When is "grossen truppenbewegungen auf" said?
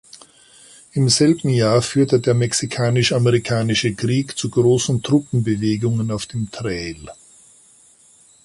4.49-6.25